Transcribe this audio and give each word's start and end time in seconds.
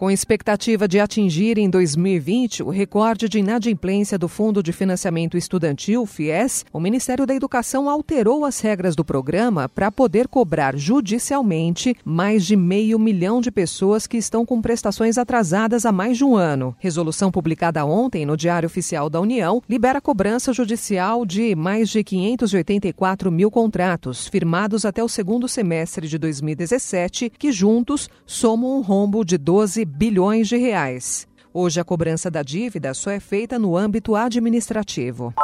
Com 0.00 0.10
expectativa 0.10 0.88
de 0.88 0.98
atingir 0.98 1.58
em 1.58 1.68
2020 1.68 2.62
o 2.62 2.70
recorde 2.70 3.28
de 3.28 3.38
inadimplência 3.38 4.18
do 4.18 4.28
Fundo 4.28 4.62
de 4.62 4.72
Financiamento 4.72 5.36
Estudantil, 5.36 6.06
FIES, 6.06 6.64
o 6.72 6.80
Ministério 6.80 7.26
da 7.26 7.34
Educação 7.34 7.86
alterou 7.86 8.46
as 8.46 8.60
regras 8.60 8.96
do 8.96 9.04
programa 9.04 9.68
para 9.68 9.92
poder 9.92 10.26
cobrar 10.26 10.74
judicialmente 10.74 11.94
mais 12.02 12.46
de 12.46 12.56
meio 12.56 12.98
milhão 12.98 13.42
de 13.42 13.50
pessoas 13.50 14.06
que 14.06 14.16
estão 14.16 14.46
com 14.46 14.62
prestações 14.62 15.18
atrasadas 15.18 15.84
há 15.84 15.92
mais 15.92 16.16
de 16.16 16.24
um 16.24 16.34
ano. 16.34 16.74
Resolução 16.78 17.30
publicada 17.30 17.84
ontem 17.84 18.24
no 18.24 18.38
Diário 18.38 18.68
Oficial 18.68 19.10
da 19.10 19.20
União 19.20 19.62
libera 19.68 20.00
cobrança 20.00 20.50
judicial 20.50 21.26
de 21.26 21.54
mais 21.54 21.90
de 21.90 22.02
584 22.02 23.30
mil 23.30 23.50
contratos 23.50 24.26
firmados 24.28 24.86
até 24.86 25.04
o 25.04 25.08
segundo 25.10 25.46
semestre 25.46 26.08
de 26.08 26.16
2017, 26.16 27.30
que 27.38 27.52
juntos 27.52 28.08
somam 28.24 28.78
um 28.78 28.80
rombo 28.80 29.26
de 29.26 29.36
12 29.36 29.89
bilhões 29.90 30.48
de 30.48 30.56
reais. 30.56 31.26
Hoje, 31.52 31.80
a 31.80 31.84
cobrança 31.84 32.30
da 32.30 32.42
dívida 32.42 32.94
só 32.94 33.10
é 33.10 33.18
feita 33.18 33.58
no 33.58 33.76
âmbito 33.76 34.14
administrativo. 34.14 35.34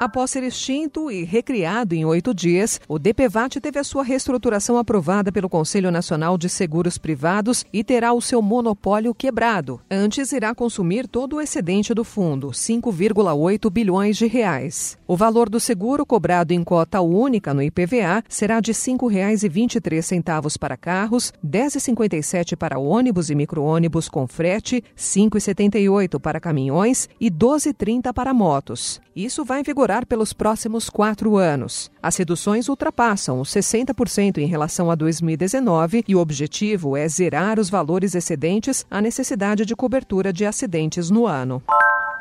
Após 0.00 0.32
ser 0.32 0.42
extinto 0.42 1.08
e 1.08 1.22
recriado 1.22 1.94
em 1.94 2.04
oito 2.04 2.34
dias, 2.34 2.80
o 2.88 2.98
DPVAT 2.98 3.60
teve 3.60 3.78
a 3.78 3.84
sua 3.84 4.02
reestruturação 4.02 4.76
aprovada 4.76 5.30
pelo 5.30 5.48
Conselho 5.48 5.90
Nacional 5.90 6.36
de 6.36 6.48
Seguros 6.48 6.98
Privados 6.98 7.64
e 7.72 7.84
terá 7.84 8.12
o 8.12 8.20
seu 8.20 8.42
monopólio 8.42 9.14
quebrado. 9.14 9.80
Antes, 9.88 10.32
irá 10.32 10.52
consumir 10.52 11.06
todo 11.06 11.36
o 11.36 11.40
excedente 11.40 11.94
do 11.94 12.02
fundo, 12.02 12.48
5,8 12.48 13.70
bilhões 13.70 14.16
de 14.16 14.26
reais. 14.26 14.98
O 15.06 15.16
valor 15.16 15.48
do 15.48 15.60
seguro 15.60 16.04
cobrado 16.04 16.52
em 16.52 16.64
cota 16.64 17.00
única 17.00 17.54
no 17.54 17.62
IPVA 17.62 18.24
será 18.28 18.60
de 18.60 18.72
R$ 18.72 18.78
5,23 18.78 20.58
para 20.58 20.76
carros, 20.76 21.32
R$ 21.42 21.48
10,57 21.50 22.56
para 22.56 22.78
ônibus 22.78 23.30
e 23.30 23.34
micro-ônibus 23.34 24.08
com 24.08 24.26
frete, 24.26 24.76
R$ 24.76 24.82
5,78 24.96 26.18
para 26.18 26.40
caminhões 26.40 27.08
e 27.20 27.26
R$ 27.26 27.30
12,30 27.30 28.12
para 28.12 28.34
motos. 28.34 29.00
Isso 29.14 29.44
vai 29.44 29.62
vigorar 29.62 29.93
pelos 30.06 30.32
próximos 30.32 30.88
quatro 30.88 31.36
anos. 31.36 31.90
As 32.02 32.16
reduções 32.16 32.68
ultrapassam 32.68 33.40
os 33.40 33.50
60% 33.50 34.38
em 34.38 34.46
relação 34.46 34.90
a 34.90 34.94
2019 34.94 36.04
e 36.08 36.14
o 36.14 36.20
objetivo 36.20 36.96
é 36.96 37.06
zerar 37.06 37.60
os 37.60 37.68
valores 37.68 38.14
excedentes 38.14 38.86
à 38.90 39.02
necessidade 39.02 39.66
de 39.66 39.76
cobertura 39.76 40.32
de 40.32 40.46
acidentes 40.46 41.10
no 41.10 41.26
ano. 41.26 41.62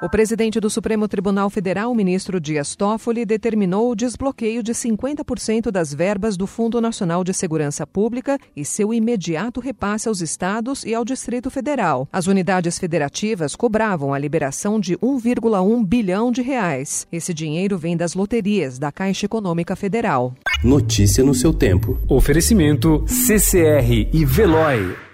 O 0.04 0.10
presidente 0.10 0.60
do 0.60 0.70
Supremo 0.70 1.08
Tribunal 1.08 1.50
Federal, 1.50 1.96
ministro 1.96 2.38
Dias 2.38 2.76
Toffoli, 2.76 3.26
determinou 3.26 3.90
o 3.90 3.96
desbloqueio 3.96 4.62
de 4.62 4.74
50% 4.74 5.72
das 5.72 5.94
verbas 5.94 6.36
do 6.36 6.46
Fundo 6.46 6.82
Nacional 6.82 7.24
de 7.24 7.34
Segurança 7.34 7.88
Pública 7.88 8.38
e 8.54 8.66
seu 8.66 8.94
imediato 8.94 9.62
repasse 9.62 10.10
aos 10.10 10.20
estados 10.20 10.84
e 10.84 10.94
ao 10.94 11.06
Distrito 11.06 11.50
Federal. 11.50 12.06
As 12.12 12.28
unidades 12.28 12.78
federativas 12.78 13.56
cobravam 13.56 14.14
a 14.14 14.20
liberação 14.20 14.78
de 14.78 14.98
1,1 14.98 15.86
bilhão 15.86 16.34
de 16.34 16.42
reais. 16.42 17.08
Esse 17.10 17.34
dinheiro 17.34 17.78
vem 17.78 17.96
das 17.96 18.14
loterias 18.14 18.78
da 18.78 18.92
Caixa 18.92 19.26
Econômica 19.26 19.74
Federal. 19.74 20.34
Notícia 20.62 21.24
no 21.24 21.34
seu 21.34 21.54
tempo. 21.54 21.98
Oferecimento 22.10 23.06
CCR 23.08 24.10
e 24.12 24.26
Veloy. 24.26 25.13